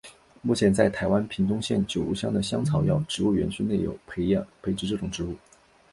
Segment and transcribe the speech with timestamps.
[0.41, 5.35] 目前在台湾屏东县九如乡的香药草植物园区内有培植这种植物。